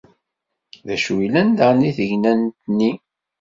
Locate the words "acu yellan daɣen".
0.95-1.79